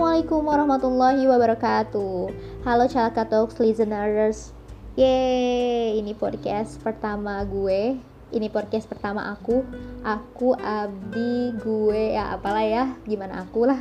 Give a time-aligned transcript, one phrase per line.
[0.00, 2.32] Assalamualaikum warahmatullahi wabarakatuh.
[2.64, 4.56] Halo Calaka Talks listeners.
[4.96, 8.00] Yeay, ini podcast pertama gue.
[8.32, 9.60] Ini podcast pertama aku.
[10.00, 12.96] Aku, Abdi, gue, ya apalah ya.
[13.04, 13.76] Gimana aku lah.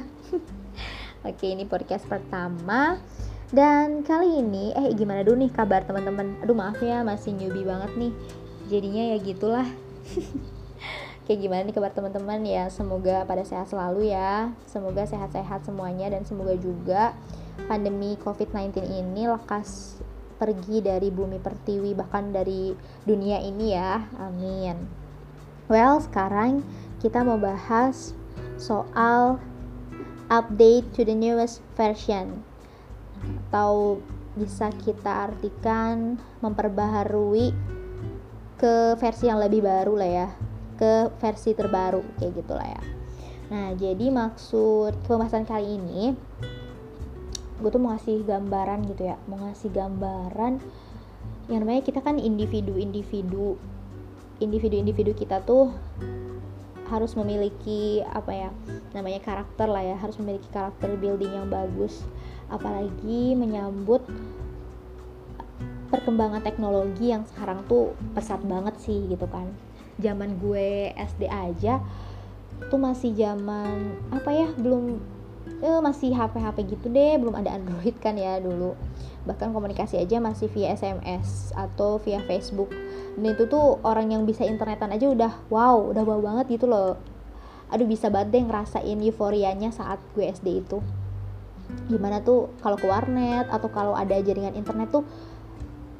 [1.32, 3.00] Oke, ini podcast pertama.
[3.48, 6.36] Dan kali ini, eh gimana dulu nih kabar teman-teman?
[6.44, 8.12] Aduh maaf ya, masih newbie banget nih.
[8.68, 9.68] Jadinya ya gitulah
[11.30, 12.42] kayak gimana nih kabar teman-teman?
[12.42, 14.50] Ya semoga pada sehat selalu ya.
[14.66, 17.14] Semoga sehat-sehat semuanya dan semoga juga
[17.70, 20.02] pandemi COVID-19 ini lekas
[20.42, 22.74] pergi dari bumi pertiwi bahkan dari
[23.06, 24.10] dunia ini ya.
[24.18, 24.90] Amin.
[25.70, 26.66] Well sekarang
[26.98, 28.18] kita mau bahas
[28.58, 29.38] soal
[30.34, 32.42] update to the newest version.
[33.22, 34.02] Atau
[34.34, 37.54] bisa kita artikan memperbaharui
[38.58, 40.49] ke versi yang lebih baru lah ya
[40.80, 42.82] ke versi terbaru kayak gitulah ya.
[43.52, 46.16] Nah jadi maksud pembahasan kali ini
[47.60, 49.20] gue tuh mau ngasih gambaran gitu ya.
[49.28, 50.64] Mau ngasih gambaran
[51.52, 53.60] yang namanya kita kan individu-individu
[54.40, 55.76] individu-individu kita tuh
[56.88, 58.50] harus memiliki apa ya
[58.96, 60.00] namanya karakter lah ya.
[60.00, 62.08] Harus memiliki karakter building yang bagus.
[62.48, 64.08] Apalagi menyambut
[65.92, 69.50] perkembangan teknologi yang sekarang tuh pesat banget sih gitu kan
[70.00, 71.84] zaman gue SD aja
[72.68, 75.00] tuh masih zaman apa ya belum
[75.64, 78.76] eh, masih HP HP gitu deh belum ada Android kan ya dulu.
[79.24, 82.72] Bahkan komunikasi aja masih via SMS atau via Facebook.
[83.16, 87.00] Dan itu tuh orang yang bisa internetan aja udah wow udah wow banget gitu loh.
[87.70, 90.80] Aduh bisa banget deh ngerasain euforianya saat gue SD itu.
[91.88, 95.06] Gimana tuh kalau ke warnet atau kalau ada jaringan internet tuh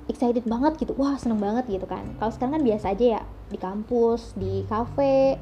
[0.10, 0.98] excited banget gitu.
[0.98, 2.04] Wah seneng banget gitu kan.
[2.18, 5.38] Kalau sekarang kan biasa aja ya di kampus di kafe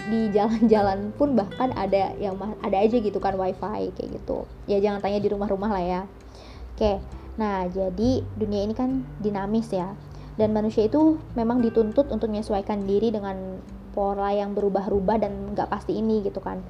[0.00, 4.48] di jalan-jalan pun bahkan ada yang ada aja gitu kan wifi kayak gitu.
[4.64, 6.02] Ya jangan tanya di rumah-rumah lah ya.
[6.74, 7.02] Oke
[7.38, 9.92] nah jadi dunia ini kan dinamis ya.
[10.38, 13.60] Dan manusia itu memang dituntut untuk menyesuaikan diri dengan
[13.92, 16.64] pola yang berubah-ubah dan nggak pasti ini gitu kan.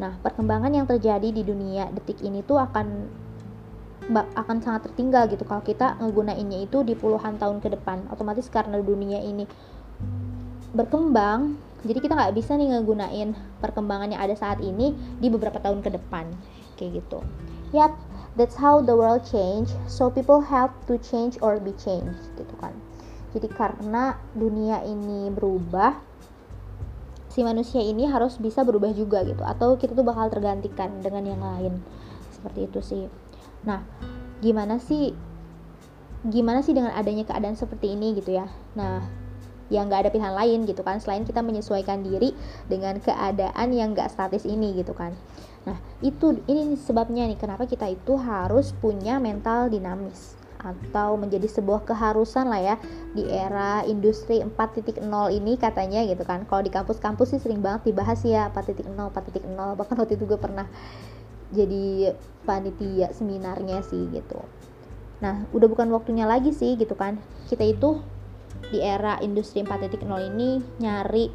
[0.00, 2.86] Nah perkembangan yang terjadi di dunia detik ini tuh akan
[4.10, 5.44] akan sangat tertinggal gitu.
[5.44, 9.44] Kalau kita ngegunainnya itu di puluhan tahun ke depan otomatis karena dunia ini
[10.76, 13.32] berkembang jadi kita nggak bisa nih ngegunain
[13.64, 16.28] perkembangan yang ada saat ini di beberapa tahun ke depan.
[16.76, 17.24] Kayak gitu.
[17.72, 17.96] Yap
[18.36, 19.72] that's how the world change.
[19.88, 22.76] So people have to change or be changed gitu kan.
[23.32, 25.96] Jadi karena dunia ini berubah
[27.30, 29.40] si manusia ini harus bisa berubah juga gitu.
[29.40, 31.80] Atau kita tuh bakal tergantikan dengan yang lain.
[32.28, 33.04] Seperti itu sih.
[33.64, 33.80] Nah,
[34.44, 35.16] gimana sih
[36.20, 38.44] gimana sih dengan adanya keadaan seperti ini gitu ya?
[38.76, 39.19] Nah,
[39.70, 42.34] yang nggak ada pilihan lain gitu kan selain kita menyesuaikan diri
[42.66, 45.14] dengan keadaan yang nggak statis ini gitu kan.
[45.64, 51.88] Nah, itu ini sebabnya nih kenapa kita itu harus punya mental dinamis atau menjadi sebuah
[51.88, 52.76] keharusan lah ya
[53.16, 55.00] di era industri 4.0
[55.32, 56.44] ini katanya gitu kan.
[56.44, 60.68] Kalau di kampus-kampus sih sering banget dibahas ya 4.0 4.0 bahkan waktu itu gue pernah
[61.50, 62.14] jadi
[62.46, 64.40] panitia seminarnya sih gitu
[65.20, 67.20] nah udah bukan waktunya lagi sih gitu kan
[67.52, 68.00] kita itu
[68.68, 71.26] di era industri 4.0 ini nyari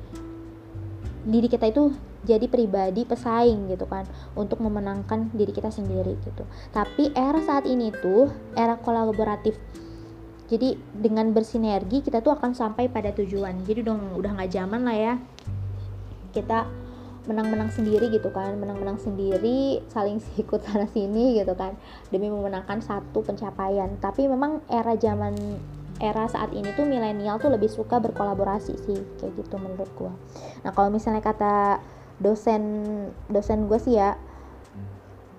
[1.26, 1.90] diri kita itu
[2.26, 4.04] jadi pribadi pesaing gitu kan
[4.34, 6.44] untuk memenangkan diri kita sendiri gitu.
[6.74, 9.56] Tapi era saat ini tuh era kolaboratif.
[10.46, 13.62] Jadi dengan bersinergi kita tuh akan sampai pada tujuan.
[13.66, 15.14] Jadi dong udah nggak zaman lah ya.
[16.34, 16.66] Kita
[17.26, 21.74] menang-menang sendiri gitu kan menang-menang sendiri saling ikut sana sini gitu kan
[22.10, 24.02] demi memenangkan satu pencapaian.
[24.02, 25.38] Tapi memang era zaman
[26.04, 30.14] era saat ini tuh milenial tuh lebih suka berkolaborasi sih kayak gitu menurut gua.
[30.68, 31.80] Nah kalau misalnya kata
[32.20, 32.64] dosen
[33.28, 34.16] dosen gue sih ya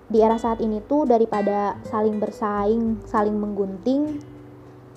[0.07, 4.21] di era saat ini tuh daripada saling bersaing saling menggunting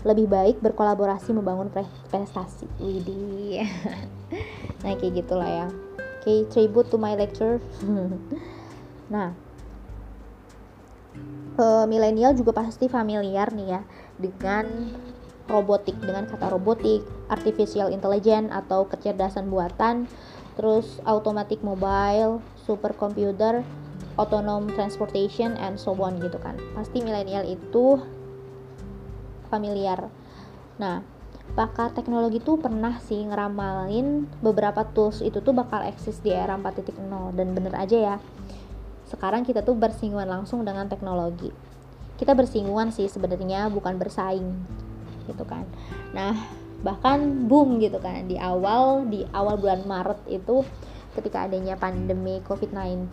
[0.01, 1.69] lebih baik berkolaborasi membangun
[2.09, 2.69] prestasi.
[2.81, 3.65] Widih.
[4.81, 5.69] Nah kayak gitulah ya.
[6.25, 7.61] Okay, tribute to my lecture.
[9.13, 9.37] Nah
[11.61, 13.81] uh, milenial juga pasti familiar nih ya
[14.17, 14.65] dengan
[15.51, 20.07] robotik dengan kata robotik artificial intelligence atau kecerdasan buatan
[20.55, 23.67] terus automatic mobile supercomputer
[24.19, 26.59] autonom transportation and so on gitu kan.
[26.77, 27.99] Pasti milenial itu
[29.49, 30.13] familiar.
[30.79, 31.03] Nah
[31.51, 36.95] pakar teknologi tuh pernah sih ngeramalin beberapa tools itu tuh bakal eksis di era 4.0
[37.35, 38.17] dan bener aja ya.
[39.11, 41.51] Sekarang kita tuh bersinggungan langsung dengan teknologi.
[42.15, 44.47] Kita bersinggungan sih sebenarnya bukan bersaing
[45.27, 45.65] gitu kan
[46.15, 46.37] nah
[46.81, 50.65] bahkan boom gitu kan di awal di awal bulan Maret itu
[51.13, 53.13] ketika adanya pandemi COVID-19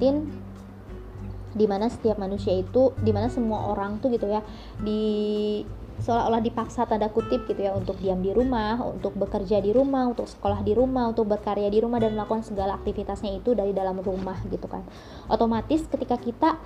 [1.57, 4.45] di mana setiap manusia itu di mana semua orang tuh gitu ya
[4.77, 5.65] di
[5.97, 10.29] seolah-olah dipaksa tanda kutip gitu ya untuk diam di rumah, untuk bekerja di rumah, untuk
[10.29, 14.37] sekolah di rumah, untuk berkarya di rumah dan melakukan segala aktivitasnya itu dari dalam rumah
[14.45, 14.85] gitu kan.
[15.25, 16.61] Otomatis ketika kita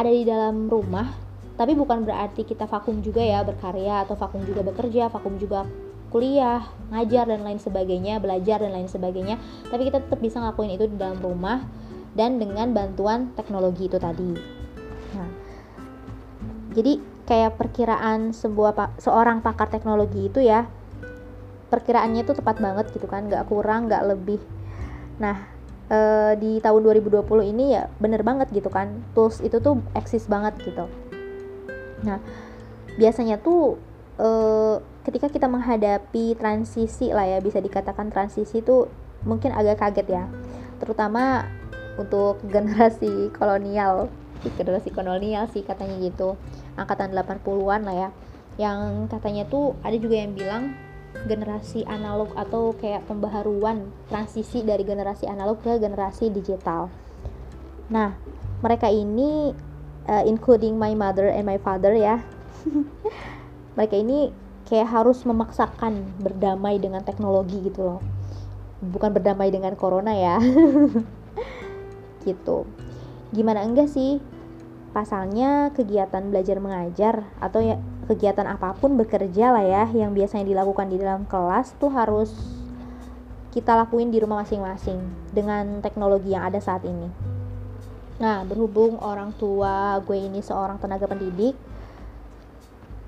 [0.00, 1.12] ada di dalam rumah,
[1.60, 5.68] tapi bukan berarti kita vakum juga ya berkarya atau vakum juga bekerja, vakum juga
[6.08, 9.36] kuliah, ngajar dan lain sebagainya, belajar dan lain sebagainya,
[9.68, 11.68] tapi kita tetap bisa ngelakuin itu di dalam rumah
[12.16, 14.32] dan dengan bantuan teknologi itu tadi.
[15.14, 15.30] Nah,
[16.72, 16.96] jadi
[17.28, 20.64] kayak perkiraan sebuah seorang pakar teknologi itu ya,
[21.68, 24.40] perkiraannya itu tepat banget gitu kan, nggak kurang, nggak lebih.
[25.22, 25.46] Nah,
[25.86, 25.98] e,
[26.40, 30.90] di tahun 2020 ini ya bener banget gitu kan, tools itu tuh eksis banget gitu.
[32.06, 32.18] Nah,
[32.96, 33.76] biasanya tuh
[34.16, 34.28] e,
[35.06, 38.88] ketika kita menghadapi transisi lah ya, bisa dikatakan transisi itu
[39.24, 40.24] mungkin agak kaget ya,
[40.80, 41.48] terutama
[42.00, 44.08] untuk generasi kolonial
[44.40, 46.40] generasi kolonial sih katanya gitu.
[46.80, 48.08] Angkatan 80-an lah ya.
[48.56, 50.72] Yang katanya tuh ada juga yang bilang
[51.26, 56.88] generasi analog atau kayak pembaharuan transisi dari generasi analog ke generasi digital.
[57.90, 58.14] Nah
[58.62, 59.52] mereka ini
[60.10, 62.26] uh, including my mother and my father ya.
[63.78, 64.34] Mereka ini
[64.66, 68.00] kayak harus memaksakan berdamai dengan teknologi gitu loh.
[68.82, 70.42] Bukan berdamai dengan corona ya.
[72.26, 72.68] Gitu.
[73.32, 74.20] Gimana enggak sih?
[74.90, 77.78] Pasalnya kegiatan belajar mengajar atau ya
[78.10, 82.34] kegiatan apa pun bekerja lah ya yang biasanya dilakukan di dalam kelas tuh harus
[83.54, 84.98] kita lakuin di rumah masing-masing
[85.30, 87.29] dengan teknologi yang ada saat ini.
[88.20, 91.56] Nah, berhubung orang tua gue ini seorang tenaga pendidik,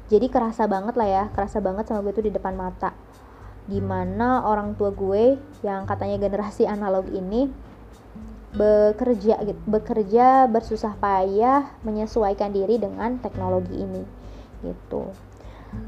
[0.08, 2.96] jadi kerasa banget lah ya, kerasa banget sama gue tuh di depan mata.
[3.68, 7.48] Gimana orang tua gue yang katanya generasi analog ini
[8.52, 14.04] bekerja bekerja bersusah payah menyesuaikan diri dengan teknologi ini
[14.60, 15.08] gitu.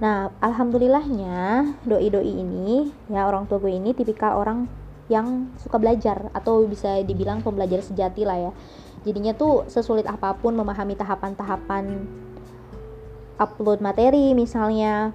[0.00, 4.64] Nah, alhamdulillahnya doi-doi ini ya orang tua gue ini tipikal orang
[5.12, 8.52] yang suka belajar atau bisa dibilang pembelajar sejati lah ya.
[9.04, 12.08] Jadinya tuh sesulit apa pun memahami tahapan-tahapan
[13.36, 15.12] upload materi misalnya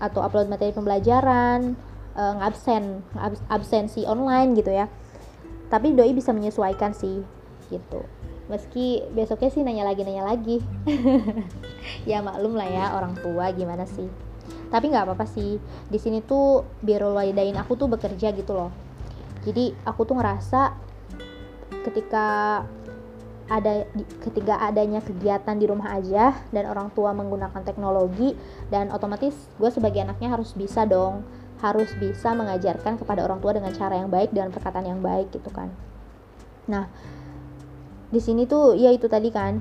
[0.00, 1.76] atau upload materi pembelajaran,
[2.16, 3.04] uh, ngabsen,
[3.48, 4.88] absensi online gitu ya.
[5.72, 7.24] Tapi doi bisa menyesuaikan sih
[7.68, 8.02] gitu.
[8.50, 10.58] Meski besoknya sih nanya lagi nanya lagi.
[12.04, 14.04] Ya maklum lah ya orang tua gimana sih.
[14.68, 15.56] Tapi nggak apa-apa sih
[15.88, 18.68] di sini tuh biro walidain aku tuh bekerja gitu loh.
[19.48, 20.76] Jadi aku tuh ngerasa
[21.88, 22.60] ketika
[23.50, 23.82] ada
[24.22, 28.38] ketika adanya kegiatan di rumah aja dan orang tua menggunakan teknologi
[28.70, 31.26] dan otomatis gue sebagai anaknya harus bisa dong
[31.58, 35.50] harus bisa mengajarkan kepada orang tua dengan cara yang baik dan perkataan yang baik gitu
[35.52, 35.68] kan.
[36.70, 36.88] Nah
[38.10, 39.58] di sini tuh ya itu tadi kan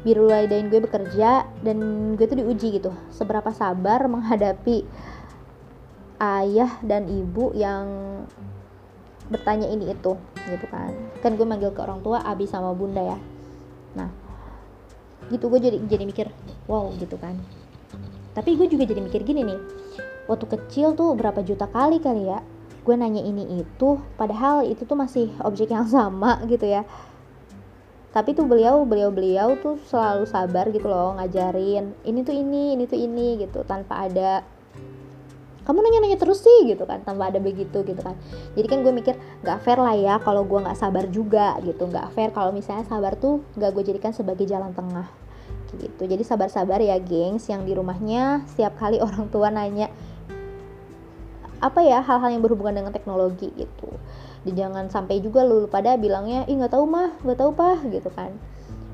[0.00, 1.78] biru walidain gue bekerja dan
[2.16, 4.88] gue tuh diuji gitu seberapa sabar menghadapi
[6.20, 7.84] ayah dan ibu yang
[9.30, 10.18] bertanya ini itu
[10.50, 10.92] gitu kan.
[11.22, 13.18] Kan gue manggil ke orang tua abi sama bunda ya.
[13.94, 14.10] Nah
[15.30, 16.26] gitu gue jadi jadi mikir
[16.66, 17.38] wow gitu kan.
[18.34, 19.60] Tapi gue juga jadi mikir gini nih
[20.26, 22.38] waktu kecil tuh berapa juta kali kali ya
[22.80, 26.82] gue nanya ini itu padahal itu tuh masih objek yang sama gitu ya.
[28.10, 32.84] Tapi tuh beliau beliau beliau tuh selalu sabar gitu loh ngajarin ini tuh ini ini
[32.90, 34.42] tuh ini gitu tanpa ada
[35.70, 38.18] kamu nanya-nanya terus sih gitu kan tanpa ada begitu gitu kan.
[38.58, 39.14] Jadi kan gue mikir
[39.46, 41.86] nggak fair lah ya kalau gue nggak sabar juga gitu.
[41.86, 45.06] Nggak fair kalau misalnya sabar tuh nggak gue jadikan sebagai jalan tengah
[45.78, 46.02] gitu.
[46.10, 49.86] Jadi sabar-sabar ya gengs yang di rumahnya setiap kali orang tua nanya
[51.62, 53.54] apa ya hal-hal yang berhubungan dengan teknologi?
[53.54, 53.94] gitu.
[54.42, 57.14] Jangan sampai juga lu pada bilangnya ih nggak tahu mah.
[57.22, 58.34] Nggak tahu pah gitu kan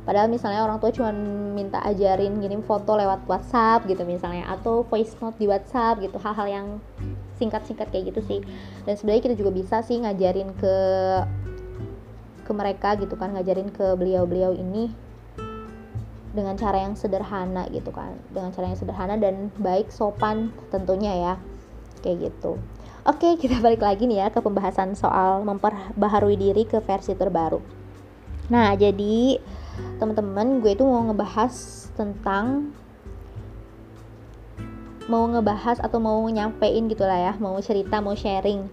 [0.07, 1.11] padahal misalnya orang tua cuma
[1.53, 6.47] minta ajarin ngirim foto lewat WhatsApp gitu misalnya atau voice note di WhatsApp gitu hal-hal
[6.47, 6.67] yang
[7.37, 8.41] singkat-singkat kayak gitu sih.
[8.87, 10.77] Dan sebenarnya kita juga bisa sih ngajarin ke
[12.47, 14.95] ke mereka gitu kan ngajarin ke beliau-beliau ini
[16.31, 21.35] dengan cara yang sederhana gitu kan dengan cara yang sederhana dan baik sopan tentunya ya
[22.07, 22.61] kayak gitu.
[23.03, 27.59] Oke kita balik lagi nih ya ke pembahasan soal memperbaharui diri ke versi terbaru.
[28.53, 29.43] Nah jadi
[30.01, 31.55] teman-teman gue itu mau ngebahas
[31.97, 32.73] tentang
[35.07, 38.67] mau ngebahas atau mau nyampein gitu lah ya mau cerita mau sharing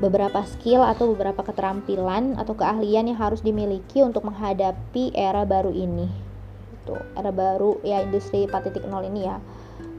[0.00, 6.08] beberapa skill atau beberapa keterampilan atau keahlian yang harus dimiliki untuk menghadapi era baru ini.
[6.80, 9.36] Gitu era baru ya industri 4.0 ini ya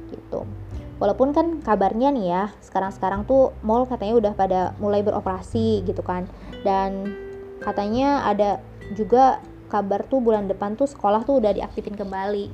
[0.09, 0.49] gitu.
[0.97, 6.25] Walaupun kan kabarnya nih ya sekarang-sekarang tuh mall katanya udah pada mulai beroperasi gitu kan.
[6.65, 7.13] Dan
[7.61, 8.59] katanya ada
[8.97, 9.39] juga
[9.73, 12.53] kabar tuh bulan depan tuh sekolah tuh udah diaktifin kembali.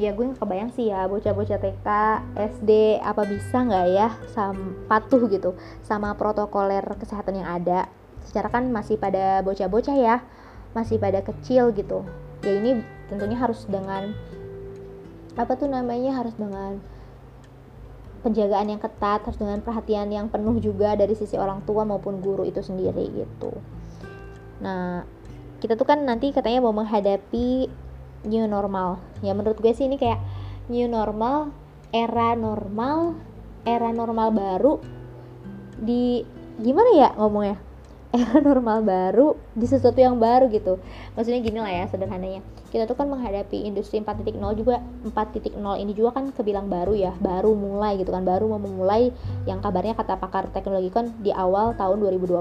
[0.00, 1.88] Ya gue nggak kebayang sih ya bocah-bocah TK,
[2.34, 7.86] SD apa bisa nggak ya sam patuh gitu sama protokoler kesehatan yang ada.
[8.24, 10.24] Secara kan masih pada bocah-bocah ya
[10.72, 12.02] masih pada kecil gitu.
[12.42, 12.80] Ya ini
[13.12, 14.16] tentunya harus dengan
[15.36, 16.80] apa tuh namanya harus dengan
[18.24, 22.42] penjagaan yang ketat harus dengan perhatian yang penuh juga dari sisi orang tua maupun guru
[22.48, 23.52] itu sendiri gitu.
[24.64, 25.04] Nah
[25.64, 27.72] kita tuh kan nanti katanya mau menghadapi
[28.28, 29.00] new normal.
[29.24, 30.20] Ya menurut gue sih ini kayak
[30.68, 31.56] new normal
[31.88, 33.16] era normal
[33.64, 34.76] era normal baru
[35.80, 36.20] di
[36.60, 37.56] gimana ya ngomongnya?
[38.14, 40.78] Era normal baru di sesuatu yang baru gitu.
[41.18, 42.46] Maksudnya gini lah ya sederhananya.
[42.70, 45.50] Kita tuh kan menghadapi industri 4.0 juga 4.0
[45.82, 49.10] ini juga kan kebilang baru ya baru mulai gitu kan baru mau memulai
[49.50, 52.38] yang kabarnya kata pakar teknologi kan di awal tahun 2020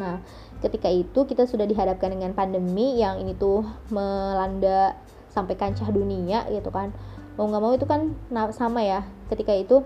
[0.00, 0.20] nah
[0.64, 4.96] ketika itu kita sudah dihadapkan dengan pandemi yang ini tuh melanda
[5.28, 6.92] sampai kancah dunia gitu kan.
[7.36, 8.16] Mau nggak mau itu kan
[8.56, 9.04] sama ya.
[9.28, 9.84] Ketika itu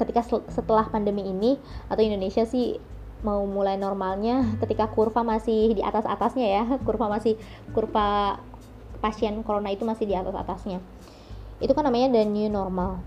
[0.00, 2.80] ketika setelah pandemi ini atau Indonesia sih
[3.20, 7.36] mau mulai normalnya ketika kurva masih di atas atasnya ya kurva masih
[7.76, 8.40] kurva
[9.04, 10.80] pasien corona itu masih di atas atasnya
[11.60, 13.04] itu kan namanya the new normal.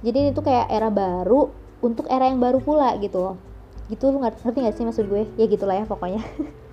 [0.00, 1.52] Jadi itu kayak era baru
[1.84, 3.36] untuk era yang baru pula gitu loh
[3.86, 5.28] gitu lu ngerti gak sih maksud gue?
[5.38, 6.22] Ya gitulah ya pokoknya.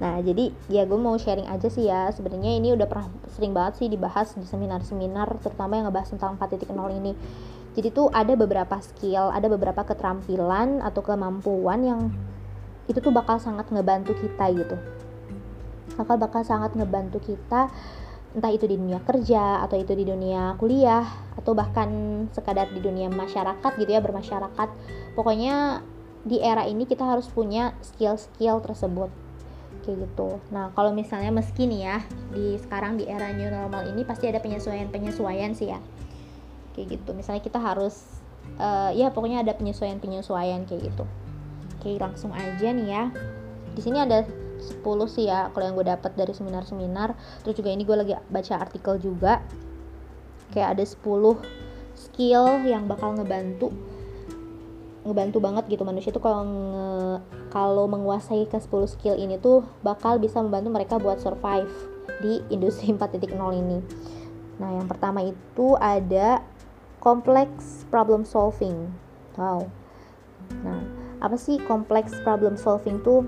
[0.00, 2.08] Nah jadi ya gue mau sharing aja sih ya.
[2.16, 6.72] Sebenarnya ini udah pernah sering banget sih dibahas di seminar-seminar terutama yang ngebahas tentang 4.0
[6.96, 7.12] ini.
[7.76, 12.00] Jadi tuh ada beberapa skill ada beberapa keterampilan atau kemampuan yang
[12.88, 14.76] itu tuh bakal sangat ngebantu kita gitu.
[16.00, 17.68] Bakal bakal sangat ngebantu kita
[18.30, 21.02] entah itu di dunia kerja atau itu di dunia kuliah
[21.34, 21.90] atau bahkan
[22.30, 24.68] sekadar di dunia masyarakat gitu ya bermasyarakat.
[25.14, 25.82] Pokoknya
[26.24, 29.08] di era ini kita harus punya skill-skill tersebut.
[29.80, 30.36] Kayak gitu.
[30.52, 31.98] Nah kalau misalnya meski nih ya
[32.32, 35.80] di sekarang di era new normal ini pasti ada penyesuaian-penyesuaian sih ya.
[36.76, 37.10] Kayak gitu.
[37.16, 38.04] Misalnya kita harus
[38.60, 41.04] uh, ya pokoknya ada penyesuaian-penyesuaian kayak gitu.
[41.80, 43.04] Oke langsung aja nih ya.
[43.72, 44.28] Di sini ada
[44.60, 47.16] 10 sih ya kalau yang gue dapat dari seminar-seminar.
[47.40, 49.40] Terus juga ini gue lagi baca artikel juga.
[50.52, 51.00] Kayak ada 10
[51.96, 53.72] skill yang bakal ngebantu
[55.00, 56.44] ngebantu banget gitu manusia tuh kalau
[57.48, 61.72] kalau menguasai ke 10 skill ini tuh bakal bisa membantu mereka buat survive
[62.20, 63.80] di industri 4.0 ini.
[64.60, 66.44] Nah, yang pertama itu ada
[67.00, 68.92] complex problem solving.
[69.40, 69.72] Wow.
[70.60, 70.84] Nah,
[71.24, 73.24] apa sih complex problem solving tuh?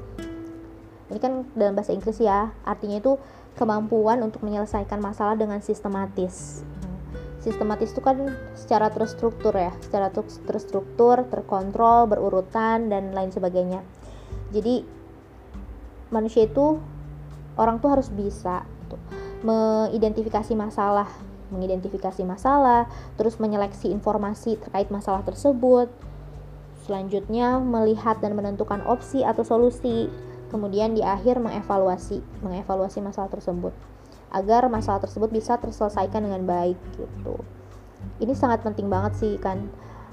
[1.13, 3.21] ini kan dalam bahasa Inggris ya artinya itu
[3.53, 6.65] kemampuan untuk menyelesaikan masalah dengan sistematis
[7.43, 10.15] sistematis itu kan secara terstruktur ya secara
[10.47, 13.83] terstruktur terkontrol berurutan dan lain sebagainya.
[14.55, 14.87] Jadi
[16.15, 16.79] manusia itu
[17.59, 19.01] orang tuh harus bisa tuh,
[19.43, 21.09] mengidentifikasi masalah
[21.53, 22.89] mengidentifikasi masalah
[23.21, 25.93] terus menyeleksi informasi terkait masalah tersebut
[26.89, 30.09] selanjutnya melihat dan menentukan opsi atau solusi
[30.49, 33.77] kemudian di akhir mengevaluasi mengevaluasi masalah tersebut
[34.33, 37.37] agar masalah tersebut bisa terselesaikan dengan baik gitu.
[38.19, 39.69] Ini sangat penting banget sih kan.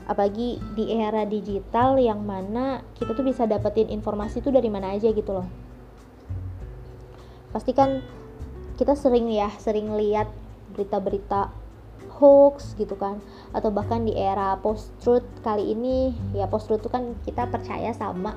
[0.05, 5.07] Apalagi di era digital yang mana kita tuh bisa dapetin informasi tuh dari mana aja
[5.09, 5.47] gitu loh.
[7.55, 8.03] Pasti kan
[8.75, 10.27] kita sering ya sering lihat
[10.75, 11.55] berita-berita
[12.19, 13.23] hoax gitu kan.
[13.55, 17.95] Atau bahkan di era post truth kali ini ya post truth itu kan kita percaya
[17.95, 18.35] sama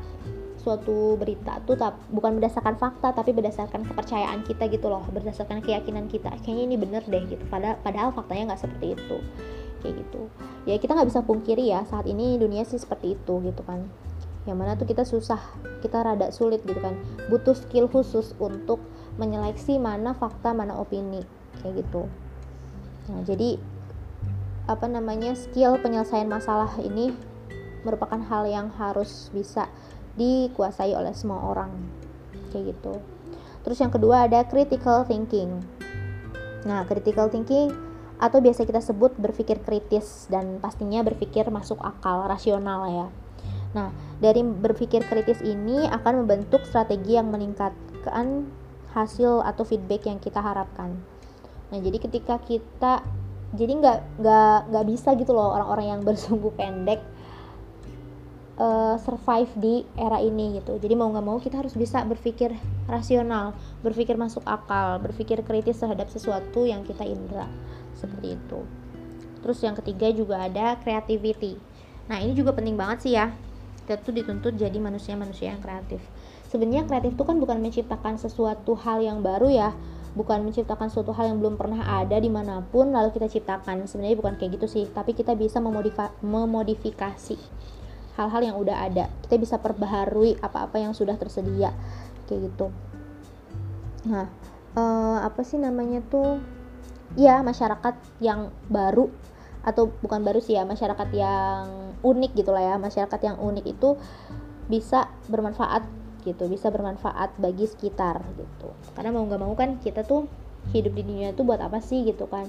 [0.62, 6.06] suatu berita tuh tak, bukan berdasarkan fakta tapi berdasarkan kepercayaan kita gitu loh berdasarkan keyakinan
[6.06, 6.30] kita.
[6.46, 9.16] Kayaknya ini bener deh gitu padahal padahal faktanya nggak seperti itu.
[9.82, 10.22] Kayak gitu.
[10.64, 13.90] Ya kita nggak bisa pungkiri ya saat ini dunia sih seperti itu gitu kan.
[14.46, 15.42] Yang mana tuh kita susah
[15.82, 16.94] kita rada sulit gitu kan.
[17.26, 18.78] Butuh skill khusus untuk
[19.18, 21.26] menyeleksi mana fakta mana opini
[21.60, 22.06] kayak gitu.
[23.10, 23.58] Nah jadi
[24.70, 27.10] apa namanya skill penyelesaian masalah ini
[27.82, 29.66] merupakan hal yang harus bisa
[30.16, 31.72] dikuasai oleh semua orang.
[32.52, 33.00] Kayak gitu.
[33.62, 35.62] Terus yang kedua ada critical thinking.
[36.66, 37.70] Nah critical thinking
[38.22, 43.06] atau biasa kita sebut berpikir kritis dan pastinya berpikir masuk akal rasional ya.
[43.74, 43.88] Nah
[44.22, 48.46] dari berpikir kritis ini akan membentuk strategi yang meningkatkan
[48.94, 50.98] hasil atau feedback yang kita harapkan.
[51.72, 53.02] Nah jadi ketika kita
[53.52, 57.00] jadi nggak nggak nggak bisa gitu loh orang-orang yang bersumbu pendek
[58.58, 60.76] uh, survive di era ini gitu.
[60.76, 62.52] Jadi mau nggak mau kita harus bisa berpikir
[62.90, 67.48] rasional berpikir masuk akal berpikir kritis terhadap sesuatu yang kita indra
[67.96, 68.60] seperti itu.
[69.42, 71.56] Terus yang ketiga juga ada creativity.
[72.10, 73.32] Nah ini juga penting banget sih ya.
[73.82, 75.98] Kita tuh dituntut jadi manusia-manusia yang kreatif.
[76.46, 79.70] Sebenarnya kreatif itu kan bukan menciptakan sesuatu hal yang baru ya.
[80.12, 83.88] Bukan menciptakan suatu hal yang belum pernah ada di mana pun lalu kita ciptakan.
[83.90, 85.58] Sebenarnya bukan kayak gitu sih tapi kita bisa
[86.22, 87.38] memodifikasi
[88.16, 89.08] hal-hal yang udah ada.
[89.24, 91.72] Kita bisa perbaharui apa-apa yang sudah tersedia
[92.28, 92.68] kayak gitu.
[94.08, 94.28] Nah
[94.76, 96.40] uh, apa sih namanya tuh?
[97.12, 97.92] Ya masyarakat
[98.24, 99.12] yang baru
[99.62, 102.74] atau bukan baru sih ya masyarakat yang unik gitu lah ya.
[102.80, 104.00] Masyarakat yang unik itu
[104.70, 105.84] bisa bermanfaat
[106.22, 108.70] gitu bisa bermanfaat bagi sekitar gitu.
[108.94, 110.30] Karena mau nggak mau kan kita tuh
[110.70, 112.46] hidup di dunia itu buat apa sih gitu kan?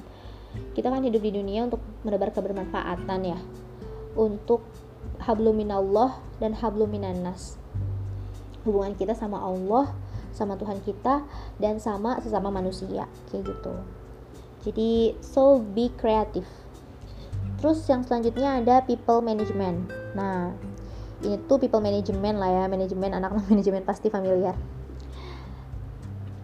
[0.78, 3.40] Kita kan hidup di dunia untuk menebar kebermanfaatan ya.
[4.14, 4.62] Untuk
[5.24, 7.56] habluminallah dan habluminanas
[8.64, 9.92] hubungan kita sama Allah
[10.34, 11.24] sama Tuhan kita
[11.62, 13.06] dan sama sesama manusia.
[13.30, 13.74] Kayak gitu.
[14.66, 16.50] Jadi so be creative.
[17.62, 19.88] Terus yang selanjutnya ada people management.
[20.18, 20.52] Nah
[21.24, 22.64] ini tuh people management lah ya.
[22.66, 24.58] Manajemen anak-anak manajemen pasti familiar.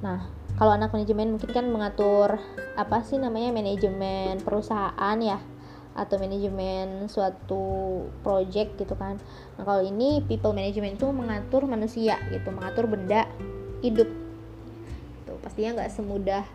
[0.05, 2.37] Nah kalau anak manajemen mungkin kan mengatur
[2.75, 5.39] apa sih namanya manajemen perusahaan ya
[5.97, 7.63] atau manajemen suatu
[8.21, 9.17] project gitu kan.
[9.57, 13.25] Nah kalau ini people management itu mengatur manusia gitu mengatur benda
[13.81, 14.07] hidup.
[15.25, 16.45] Tuh pastinya nggak semudah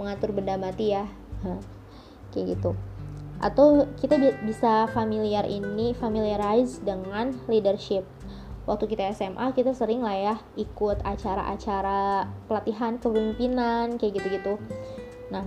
[0.00, 1.04] mengatur benda mati ya.
[2.32, 2.70] Kayak gitu.
[3.42, 8.06] Atau kita bi bisa familiar ini familiarize dengan leadership.
[8.62, 14.54] Waktu kita SMA kita sering lah ya ikut acara-acara pelatihan kepemimpinan kayak gitu-gitu.
[15.34, 15.42] Nah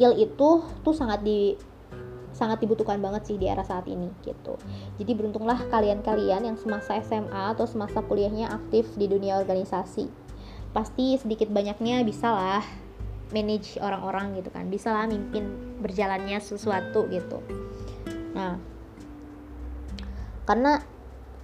[0.00, 1.60] skill itu tuh sangat di
[2.32, 4.56] sangat dibutuhkan banget sih di era saat ini gitu.
[4.96, 10.08] Jadi beruntunglah kalian-kalian yang semasa SMA atau semasa kuliahnya aktif di dunia organisasi.
[10.72, 12.64] Pasti sedikit banyaknya bisa lah
[13.28, 17.44] manage orang-orang gitu kan bisa lah mimpin berjalannya sesuatu gitu.
[18.32, 18.56] Nah
[20.48, 20.80] karena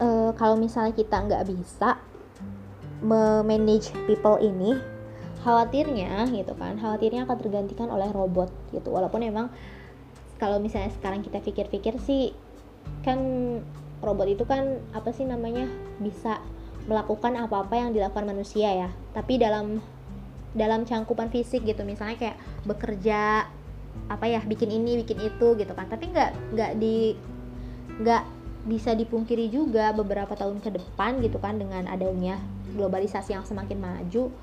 [0.01, 2.01] e, kalau misalnya kita nggak bisa
[3.05, 4.96] memanage people ini
[5.47, 8.91] khawatirnya gitu kan khawatirnya akan tergantikan oleh robot gitu.
[8.91, 9.47] Walaupun emang
[10.43, 12.35] kalau misalnya sekarang kita pikir-pikir sih
[13.07, 13.19] kan
[14.03, 15.71] robot itu kan apa sih namanya
[16.03, 16.43] bisa
[16.91, 18.91] melakukan apa-apa yang dilakukan manusia ya.
[19.15, 19.79] Tapi dalam
[20.59, 23.47] dalam cangkupan fisik gitu misalnya kayak bekerja
[24.11, 25.87] apa ya bikin ini bikin itu gitu kan.
[25.87, 27.15] Tapi nggak nggak di
[28.03, 28.23] nggak
[28.67, 32.43] bisa dipungkiri juga beberapa tahun ke depan gitu kan dengan adanya
[32.75, 34.35] globalisasi yang semakin maju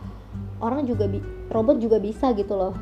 [0.63, 1.19] orang juga bi
[1.51, 2.73] robot juga bisa gitu loh.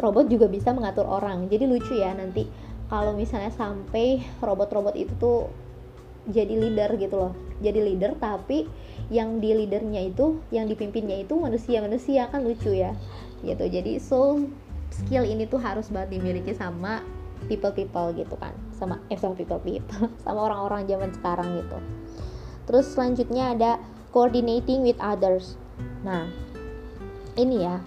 [0.00, 1.52] Robot juga bisa mengatur orang.
[1.52, 2.48] Jadi lucu ya nanti
[2.88, 5.52] kalau misalnya sampai robot-robot itu tuh
[6.32, 7.32] jadi leader gitu loh.
[7.60, 8.64] Jadi leader tapi
[9.12, 12.96] yang di leadernya itu yang dipimpinnya itu manusia-manusia kan lucu ya.
[13.44, 13.64] Gitu.
[13.68, 14.40] Jadi so
[14.88, 17.04] skill ini tuh harus banget dimiliki sama
[17.50, 18.56] people people gitu kan.
[18.72, 21.78] Sama eh sama people people sama orang-orang zaman sekarang gitu.
[22.64, 23.72] Terus selanjutnya ada
[24.14, 25.60] coordinating with others.
[26.04, 26.47] Nah
[27.38, 27.78] ini ya.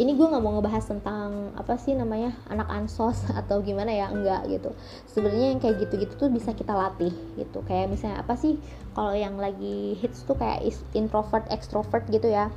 [0.00, 4.48] Ini gue nggak mau ngebahas tentang apa sih namanya anak ansos atau gimana ya enggak
[4.48, 4.72] gitu.
[5.04, 7.60] Sebenarnya yang kayak gitu-gitu tuh bisa kita latih gitu.
[7.68, 8.56] Kayak misalnya apa sih
[8.96, 10.64] kalau yang lagi hits tuh kayak
[10.96, 12.48] introvert extrovert gitu ya.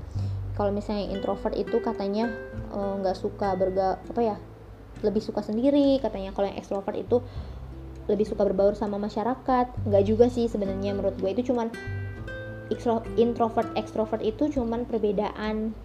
[0.56, 2.32] Kalau misalnya introvert itu katanya
[2.72, 4.38] eh, nggak uh, suka berga apa ya
[5.04, 6.00] lebih suka sendiri.
[6.00, 7.20] Katanya kalau yang extrovert itu
[8.08, 9.76] lebih suka berbaur sama masyarakat.
[9.84, 11.68] Nggak juga sih sebenarnya menurut gue itu cuman
[13.16, 15.78] introvert extrovert itu cuman perbedaan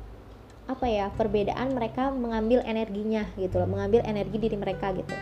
[0.70, 5.14] apa ya perbedaan mereka mengambil energinya gitu loh mengambil energi diri mereka gitu.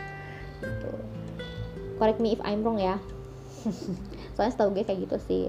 [0.60, 0.90] Gitu.
[1.96, 3.00] Correct me if I'm wrong ya.
[4.36, 5.44] Soalnya setahu gue kayak gitu sih.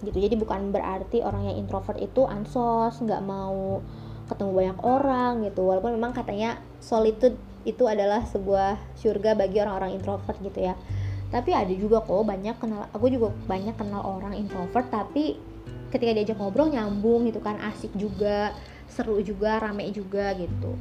[0.00, 0.16] Gitu.
[0.16, 3.84] Jadi bukan berarti orang yang introvert itu ansos nggak mau
[4.32, 5.68] ketemu banyak orang gitu.
[5.68, 7.36] Walaupun memang katanya solitude
[7.68, 10.74] itu adalah sebuah surga bagi orang-orang introvert gitu ya.
[11.28, 15.36] Tapi ada juga kok banyak kenal aku juga banyak kenal orang introvert tapi
[15.92, 18.52] ketika diajak ngobrol nyambung gitu kan asik juga
[18.88, 20.74] seru juga rame juga gitu.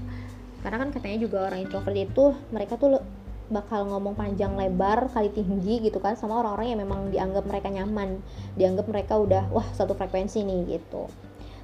[0.64, 3.00] Karena kan katanya juga orang introvert itu mereka tuh
[3.48, 8.20] bakal ngomong panjang lebar kali tinggi gitu kan sama orang-orang yang memang dianggap mereka nyaman.
[8.60, 11.08] Dianggap mereka udah wah satu frekuensi nih gitu.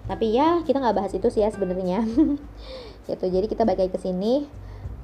[0.07, 2.03] Tapi ya kita nggak bahas itu sih ya sebenarnya.
[3.03, 4.47] Gitu jadi kita balik ke sini.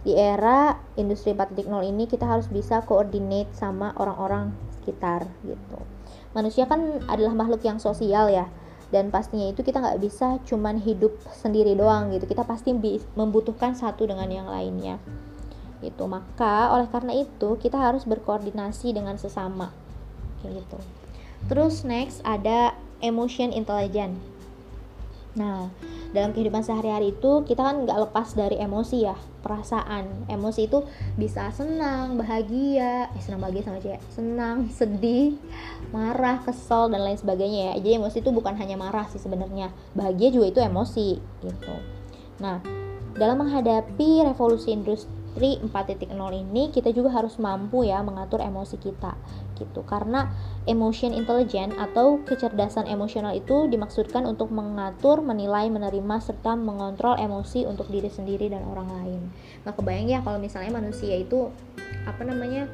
[0.08, 5.84] Di era industri 4.0 ini kita harus bisa coordinate sama orang-orang sekitar gitu.
[6.32, 8.48] Manusia kan adalah makhluk yang sosial ya
[8.90, 12.26] dan pastinya itu kita nggak bisa cuman hidup sendiri doang gitu.
[12.26, 12.74] Kita pasti
[13.14, 14.98] membutuhkan satu dengan yang lainnya.
[15.80, 19.70] Itu maka oleh karena itu kita harus berkoordinasi dengan sesama.
[20.42, 20.78] Kayak gitu.
[21.54, 24.18] Terus next ada emotion intelligence.
[25.38, 25.70] Nah
[26.10, 30.26] dalam kehidupan sehari-hari itu kita kan nggak lepas dari emosi ya perasaan.
[30.26, 30.82] Emosi itu
[31.16, 35.38] bisa senang bahagia eh senang bahagia sama ya senang sedih
[35.94, 37.74] marah kesel dan lain sebagainya ya.
[37.82, 41.10] Jadi emosi itu bukan hanya marah sih sebenarnya bahagia juga itu emosi
[41.46, 41.76] gitu.
[42.42, 42.60] Nah
[43.14, 49.14] dalam menghadapi revolusi industri 4.0 ini kita juga harus mampu ya mengatur emosi kita
[49.60, 49.84] gitu.
[49.84, 50.32] Karena
[50.66, 57.92] emotion intelligence atau kecerdasan emosional itu dimaksudkan untuk mengatur, menilai, menerima serta mengontrol emosi untuk
[57.92, 59.22] diri sendiri dan orang lain.
[59.68, 61.52] Nah, kebayang ya kalau misalnya manusia itu
[62.08, 62.72] apa namanya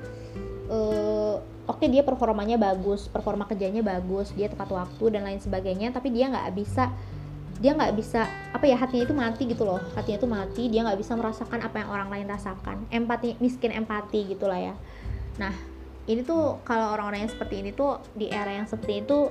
[0.69, 6.13] uh, oke dia performanya bagus, performa kerjanya bagus, dia tepat waktu dan lain sebagainya, tapi
[6.13, 6.93] dia nggak bisa
[7.55, 9.79] dia nggak bisa apa ya hatinya itu mati gitu loh.
[9.95, 12.83] Hatinya itu mati dia nggak bisa merasakan apa yang orang lain rasakan.
[12.91, 14.75] Empati miskin empati gitulah ya.
[15.39, 15.55] Nah
[16.05, 19.29] ini tuh kalau orang-orang yang seperti ini tuh di era yang seperti itu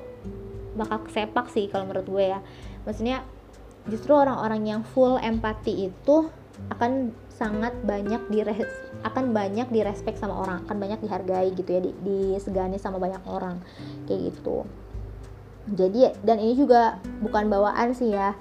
[0.75, 2.41] bakal sepak sih kalau menurut gue ya.
[2.83, 3.23] Maksudnya
[3.87, 6.29] justru orang-orang yang full empati itu
[6.71, 8.47] akan sangat banyak di
[9.03, 13.59] akan banyak direspek sama orang akan banyak dihargai gitu ya disegani sama banyak orang
[14.07, 14.63] kayak gitu.
[15.75, 18.39] Jadi dan ini juga bukan bawaan sih ya.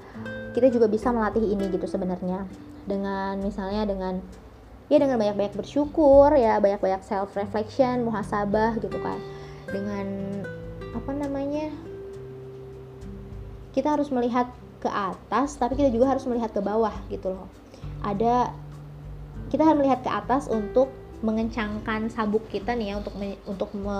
[0.53, 2.45] Kita juga bisa melatih ini gitu sebenarnya.
[2.85, 4.21] Dengan misalnya dengan
[4.91, 9.19] ya dengan banyak-banyak bersyukur ya banyak-banyak self reflection muhasabah gitu kan.
[9.71, 10.07] Dengan
[10.93, 11.71] apa namanya
[13.73, 14.51] kita harus melihat
[14.83, 17.47] ke atas tapi kita juga harus melihat ke bawah gitu loh.
[18.03, 18.51] Ada
[19.49, 20.91] kita harus melihat ke atas untuk
[21.23, 23.99] mengencangkan sabuk kita nih ya untuk me, untuk me,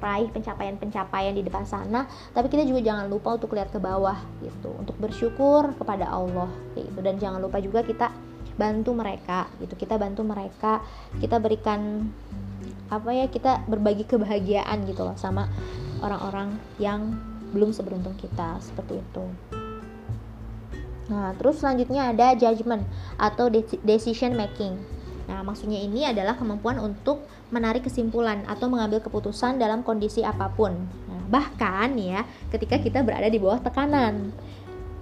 [0.00, 2.04] raih pencapaian-pencapaian di depan sana.
[2.36, 4.68] Tapi kita juga jangan lupa untuk lihat ke bawah gitu.
[4.76, 7.00] Untuk bersyukur kepada Allah gitu.
[7.00, 8.12] Dan jangan lupa juga kita
[8.60, 10.84] bantu mereka gitu kita bantu mereka
[11.16, 12.12] kita berikan
[12.92, 15.48] apa ya kita berbagi kebahagiaan gitu loh sama
[16.04, 17.16] orang-orang yang
[17.56, 19.24] belum seberuntung kita seperti itu
[21.10, 22.86] Nah, terus selanjutnya ada judgment
[23.18, 23.50] atau
[23.82, 24.78] decision making.
[25.26, 30.70] Nah, maksudnya ini adalah kemampuan untuk menarik kesimpulan atau mengambil keputusan dalam kondisi apa pun.
[31.10, 32.22] Nah, bahkan ya,
[32.54, 34.30] ketika kita berada di bawah tekanan.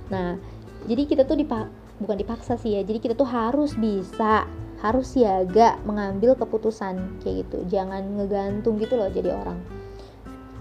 [0.08, 0.40] Nah,
[0.88, 1.68] jadi kita tuh dipak
[1.98, 2.82] bukan dipaksa sih ya.
[2.82, 4.46] Jadi kita tuh harus bisa,
[4.82, 7.58] harus siaga mengambil keputusan kayak gitu.
[7.68, 9.58] Jangan ngegantung gitu loh jadi orang.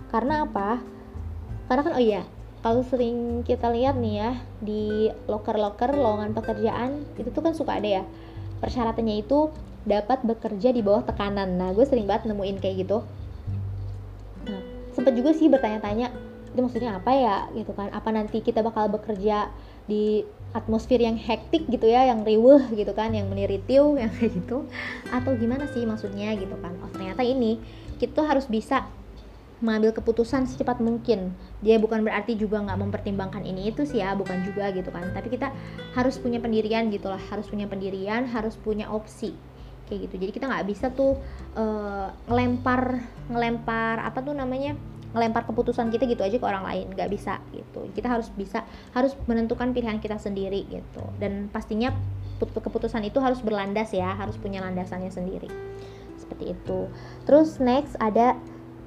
[0.10, 0.82] Karena apa?
[1.68, 2.24] Karena kan oh iya,
[2.68, 8.02] kalau sering kita lihat nih ya di loker-loker lowongan pekerjaan itu tuh kan suka ada
[8.02, 8.04] ya
[8.60, 9.54] persyaratannya itu
[9.88, 13.06] dapat bekerja di bawah tekanan nah gue sering banget nemuin kayak gitu
[14.50, 14.60] nah
[14.92, 16.12] sempet juga sih bertanya-tanya
[16.52, 19.48] itu maksudnya apa ya gitu kan apa nanti kita bakal bekerja
[19.86, 24.68] di atmosfer yang hektik gitu ya yang riuh gitu kan yang meniritiu yang kayak gitu.
[25.12, 26.76] Atau gimana sih maksudnya gitu kan?
[26.84, 27.60] Oh ternyata ini
[27.98, 28.88] kita harus bisa
[29.58, 31.34] mengambil keputusan secepat mungkin.
[31.66, 35.10] Dia bukan berarti juga nggak mempertimbangkan ini itu sih ya bukan juga gitu kan.
[35.12, 35.50] Tapi kita
[35.98, 39.34] harus punya pendirian gitulah harus punya pendirian harus punya opsi.
[39.90, 40.16] Kayak gitu.
[40.28, 41.18] Jadi kita nggak bisa tuh
[41.58, 43.02] uh, ngelempar
[43.34, 44.78] ngelempar apa tuh namanya
[45.16, 47.88] ngelempar keputusan kita gitu aja ke orang lain nggak bisa gitu.
[47.96, 51.04] Kita harus bisa harus menentukan pilihan kita sendiri gitu.
[51.22, 51.96] Dan pastinya
[52.40, 55.48] keputusan itu harus berlandas ya harus punya landasannya sendiri.
[56.20, 56.92] Seperti itu.
[57.24, 58.36] Terus next ada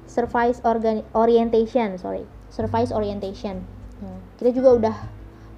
[0.05, 2.27] service organ orientation sorry.
[2.51, 3.63] Service orientation.
[4.01, 4.17] Hmm.
[4.41, 4.95] kita juga udah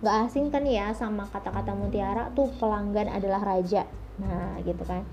[0.03, 3.87] nggak asing kan ya sama kata-kata mutiara tuh pelanggan adalah raja.
[4.19, 5.07] Nah gitu kan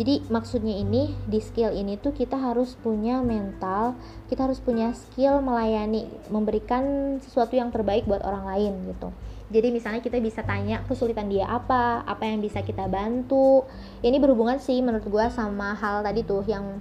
[0.00, 3.96] jadi maksudnya ini di skill ini tuh kita harus punya mental
[4.32, 9.12] kita harus punya skill melayani memberikan sesuatu yang terbaik buat orang lain gitu
[9.52, 13.68] jadi misalnya kita bisa tanya kesulitan dia apa apa yang bisa kita bantu
[14.00, 16.80] ini berhubungan sih menurut gue sama hal tadi tuh yang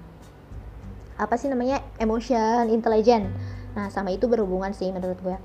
[1.19, 3.27] apa sih namanya emotion intelligent
[3.71, 5.37] Nah, sama itu berhubungan sih menurut gue.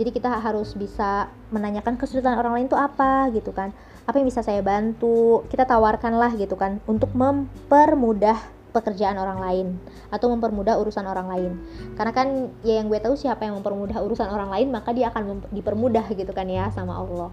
[0.00, 3.76] Jadi kita harus bisa menanyakan kesulitan orang lain tuh apa gitu kan.
[4.04, 5.44] Apa yang bisa saya bantu?
[5.48, 8.36] Kita tawarkan lah gitu kan untuk mempermudah
[8.74, 9.66] pekerjaan orang lain
[10.10, 11.52] atau mempermudah urusan orang lain.
[11.94, 15.46] Karena kan ya yang gue tahu siapa yang mempermudah urusan orang lain, maka dia akan
[15.54, 17.30] dipermudah gitu kan ya sama Allah.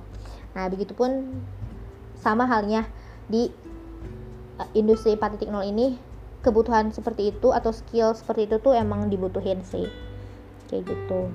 [0.54, 1.42] Nah, begitupun
[2.22, 2.86] sama halnya
[3.26, 3.50] di
[4.62, 5.98] uh, industri 4.0 ini
[6.46, 9.90] kebutuhan seperti itu atau skill seperti itu tuh emang dibutuhin sih
[10.70, 11.30] kayak gitu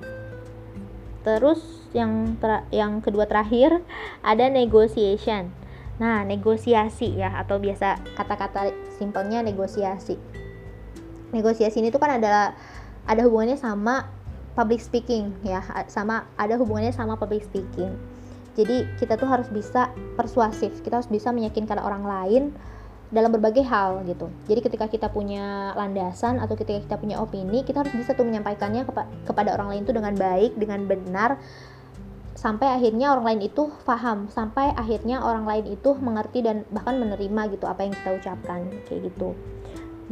[1.27, 1.59] terus
[1.91, 3.83] yang ter yang kedua terakhir
[4.23, 5.51] ada negotiation.
[5.99, 10.15] Nah negosiasi ya atau biasa kata-kata simpelnya negosiasi.
[11.35, 12.55] Negosiasi ini tuh kan adalah
[13.11, 14.07] ada hubungannya sama
[14.55, 15.59] public speaking ya
[15.91, 17.91] sama ada hubungannya sama public speaking.
[18.55, 22.55] Jadi kita tuh harus bisa persuasif kita harus bisa meyakinkan orang lain
[23.11, 24.27] dalam berbagai hal gitu.
[24.51, 28.83] Jadi ketika kita punya landasan atau ketika kita punya opini, kita harus bisa tuh menyampaikannya
[28.83, 31.39] kepa kepada orang lain tuh dengan baik, dengan benar
[32.37, 37.57] sampai akhirnya orang lain itu paham sampai akhirnya orang lain itu mengerti dan bahkan menerima
[37.57, 39.33] gitu apa yang kita ucapkan kayak gitu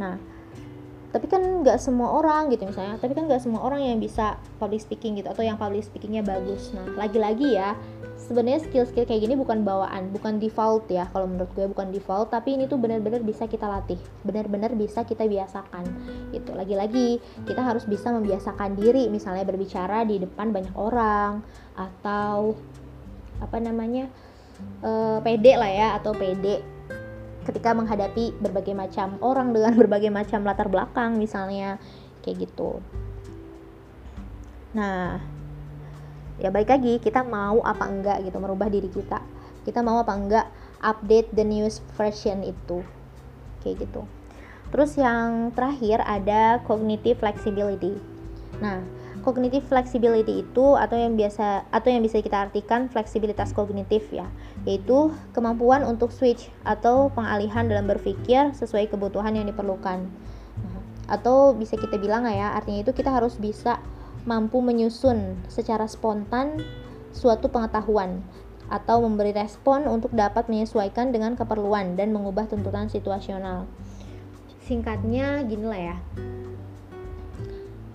[0.01, 0.17] nah
[1.15, 2.99] tapi kan nggak semua orang gitu misalnya.
[2.99, 6.75] Tapi kan nggak semua orang yang bisa public speaking gitu atau yang public speakingnya bagus.
[6.75, 7.79] Nah lagi-lagi ya
[8.19, 12.35] sebenarnya skill-skill kayak gini bukan bawaan bukan default ya kalau menurut gue bukan default.
[12.35, 13.95] Tapi ini tuh benar-benar bisa kita latih
[14.27, 15.87] benar-benar bisa kita biasakan
[16.35, 16.51] gitu.
[16.51, 21.39] Lagi-lagi kita harus bisa membiasakan diri misalnya berbicara di depan banyak orang
[21.79, 22.59] atau
[23.39, 24.11] apa namanya
[24.83, 26.74] uh, pede lah ya atau pede
[27.45, 31.77] ketika menghadapi berbagai macam orang dengan berbagai macam latar belakang misalnya
[32.25, 32.81] kayak gitu.
[34.73, 35.21] Nah
[36.35, 39.21] ya baik lagi kita mau apa enggak gitu merubah diri kita.
[39.63, 40.47] Kita mau apa enggak
[40.81, 42.81] update the news version itu
[43.61, 44.03] kayak gitu.
[44.73, 47.95] Terus yang terakhir ada cognitive flexibility.
[48.59, 48.81] Nah
[49.25, 54.29] cognitive flexibility itu atau yang biasa atau yang bisa kita artikan fleksibilitas kognitif ya
[54.69, 60.05] yaitu kemampuan untuk switch atau pengalihan dalam berpikir sesuai kebutuhan yang diperlukan
[60.61, 63.81] nah, atau bisa kita bilang ya artinya itu kita harus bisa
[64.29, 66.61] mampu menyusun secara spontan
[67.09, 68.21] suatu pengetahuan
[68.69, 73.69] atau memberi respon untuk dapat menyesuaikan dengan keperluan dan mengubah tuntutan situasional.
[74.65, 75.97] Singkatnya gini lah ya.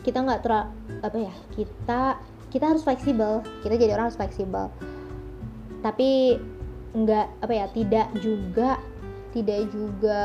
[0.07, 0.43] Kita nggak
[1.01, 3.41] apa ya kita kita harus fleksibel.
[3.63, 4.69] Kita jadi orang harus fleksibel.
[5.81, 6.37] Tapi
[6.91, 8.83] nggak apa ya tidak juga
[9.31, 10.23] tidak juga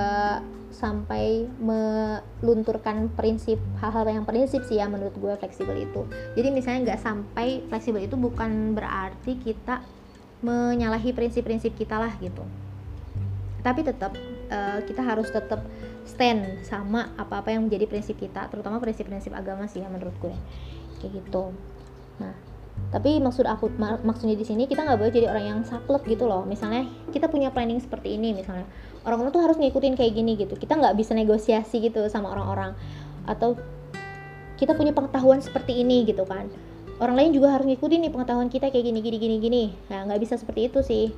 [0.73, 6.03] sampai melunturkan prinsip hal-hal yang prinsip sih ya menurut gue fleksibel itu
[6.35, 9.79] jadi misalnya nggak sampai fleksibel itu bukan berarti kita
[10.43, 12.43] menyalahi prinsip-prinsip kita lah gitu
[13.63, 14.13] tapi tetap
[14.51, 15.63] uh, kita harus tetap
[16.05, 20.33] stand sama apa-apa yang menjadi prinsip kita terutama prinsip-prinsip agama sih ya menurut gue.
[21.01, 21.51] Kayak gitu.
[22.21, 22.55] Nah
[22.91, 26.29] tapi maksud aku mak maksudnya di sini kita nggak boleh jadi orang yang saklek gitu
[26.29, 26.45] loh.
[26.45, 28.67] Misalnya kita punya planning seperti ini misalnya.
[29.03, 30.53] Orang-orang tuh harus ngikutin kayak gini gitu.
[30.55, 32.77] Kita nggak bisa negosiasi gitu sama orang-orang.
[33.25, 33.57] Atau
[34.55, 36.47] kita punya pengetahuan seperti ini gitu kan.
[36.95, 39.63] Orang lain juga harus ngikutin nih pengetahuan kita kayak gini gini gini gini.
[39.91, 41.11] Nah nggak bisa seperti itu sih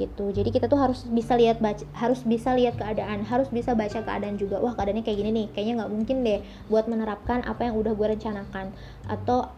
[0.00, 0.32] gitu.
[0.32, 4.40] Jadi kita tuh harus bisa lihat baca harus bisa lihat keadaan harus bisa baca keadaan
[4.40, 6.40] juga wah keadaannya kayak gini nih kayaknya nggak mungkin deh
[6.72, 8.72] buat menerapkan apa yang udah gue rencanakan.
[9.04, 9.52] Atau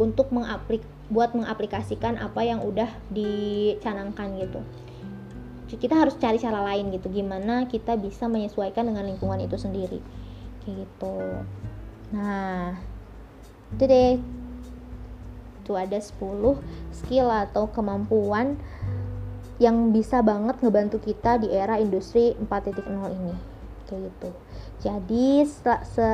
[0.00, 4.60] untuk mengaplik buat mengaplikasikan apa yang udah dicanangkan gitu.
[5.72, 10.04] Kita harus cari cara lain gitu gimana kita bisa menyesuaikan dengan lingkungan itu sendiri.
[10.66, 11.16] Gitu.
[12.12, 12.76] Nah
[13.72, 14.20] itu deh.
[15.62, 16.58] Tuh ada 10
[16.90, 18.58] skill atau kemampuan
[19.62, 22.82] yang bisa banget ngebantu kita di era industri 4.0
[23.14, 23.34] ini.
[23.86, 24.30] Kayak gitu.
[24.82, 26.08] Jadi se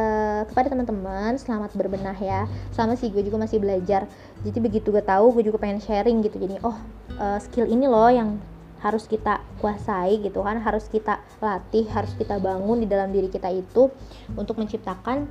[0.45, 2.45] kepada teman-teman selamat berbenah ya.
[2.77, 4.05] Sama sih gue juga masih belajar.
[4.45, 6.37] Jadi begitu gue tahu gue juga pengen sharing gitu.
[6.37, 6.77] Jadi oh
[7.17, 8.37] uh, skill ini loh yang
[8.85, 10.61] harus kita kuasai gitu kan.
[10.61, 13.89] Harus kita latih harus kita bangun di dalam diri kita itu
[14.37, 15.25] untuk menciptakan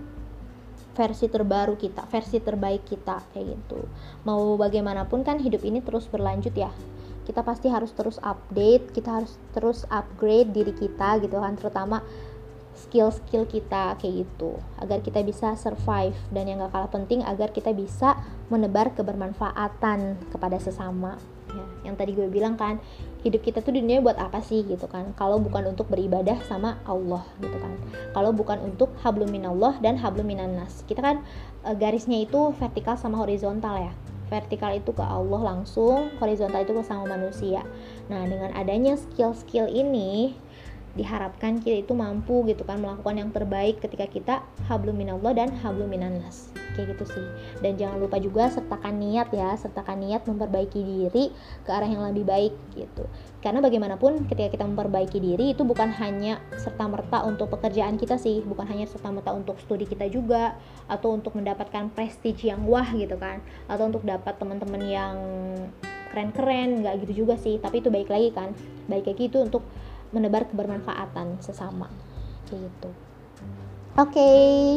[0.98, 3.86] versi terbaru kita versi terbaik kita kayak gitu.
[4.26, 6.74] Mau bagaimanapun kan hidup ini terus berlanjut ya
[7.28, 12.00] kita pasti harus terus update kita harus terus upgrade diri kita gitu kan terutama
[12.78, 16.16] skill-skill kita kayak gitu agar kita bisa survive.
[16.30, 18.16] Dan yang gak kalah penting agar kita bisa
[18.54, 21.18] menebar kebermanfaatan kepada sesama.
[21.52, 22.78] Ya yang tadi gue bilang kan
[23.26, 25.12] hidup kita tuh dunia buat apa sih gitu kan?
[25.18, 27.74] Kalau bukan untuk beribadah sama Allah gitu kan.
[28.14, 31.18] Kalau bukan untuk hablum minallah dan hablum minannas kita kan
[31.66, 33.94] e, garisnya itu vertikal sama horizontal ya
[34.28, 37.64] vertikal itu ke Allah langsung horizontal itu ke sama manusia.
[38.12, 40.36] Nah dengan adanya skill-skill ini
[40.98, 44.36] diharapkan kita itu mampu gitu kan melakukan yang terbaik ketika kita
[44.66, 47.28] hablum minallah dan hablum minannas kayak gitu sih.
[47.66, 51.34] Dan jangan lupa juga sertakan niat ya sertakan niat memperbaiki diri
[51.66, 53.10] ke arah yang lebih baik gitu.
[53.42, 58.46] Karena bagaimanapun ketika kita memperbaiki diri itu bukan hanya serta merta untuk pekerjaan kita sih
[58.46, 60.54] bukan hanya serta merta untuk studi kita juga
[60.86, 65.16] atau untuk mendapatkan prestige yang wah gitu kan atau untuk dapat teman-teman yang
[66.14, 67.58] keren-keren nggak gitu juga sih.
[67.58, 68.54] Tapi itu baik lagi kan
[68.86, 69.66] baik lagi itu untuk
[70.16, 71.92] menebar kebermanfaatan sesama
[72.48, 72.90] kayak gitu.
[73.98, 74.22] Oke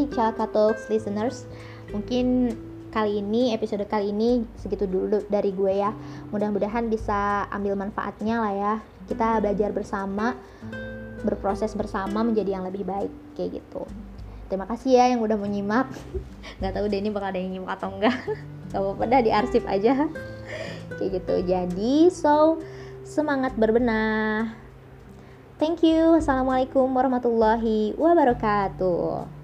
[0.08, 1.44] okay, listeners
[1.90, 2.54] mungkin
[2.90, 5.94] kali ini episode kali ini segitu dulu dari gue ya.
[6.34, 8.74] Mudah-mudahan bisa ambil manfaatnya lah ya.
[9.06, 10.34] Kita belajar bersama
[11.22, 13.86] berproses bersama menjadi yang lebih baik kayak gitu.
[14.50, 15.86] Terima kasih ya yang udah menyimak
[16.58, 18.16] nggak tahu deh ini bakal ada yang nyimak atau enggak
[18.74, 19.94] gak apa-apa dah diarsip aja.
[20.98, 21.34] Kayak gitu.
[21.46, 22.58] Jadi so
[23.06, 24.54] semangat berbenah.
[25.60, 26.18] Thank you.
[26.18, 29.39] Assalamualaikum warahmatullahi wabarakatuh.